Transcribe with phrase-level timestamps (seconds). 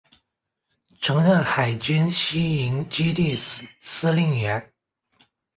[0.99, 4.73] 曾任海军西营基地司令员。